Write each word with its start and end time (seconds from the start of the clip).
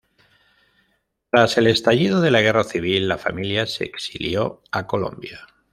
Tras 1.29 1.59
el 1.59 1.67
estallido 1.67 2.21
de 2.21 2.31
la 2.31 2.41
Guerra 2.41 2.63
Civil, 2.63 3.07
la 3.07 3.19
familia 3.19 3.67
se 3.67 3.83
exilió 3.83 4.63
a 4.71 4.87
Colombia. 4.87 5.45